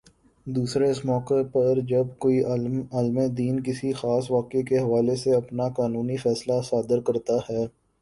دوسرے 0.47 0.89
اس 0.91 1.03
موقع 1.05 1.41
پر 1.53 1.79
جب 1.89 2.07
کوئی 2.19 2.39
عالمِ 2.93 3.27
دین 3.37 3.61
کسی 3.63 3.91
خاص 3.93 4.31
واقعے 4.31 4.63
کے 4.63 4.77
حوالے 4.79 5.15
سے 5.15 5.35
اپنا 5.35 5.69
قانونی 5.77 6.17
فیصلہ 6.17 6.61
صادر 6.69 7.01
کرتا 7.01 7.37
ہے 7.49 7.65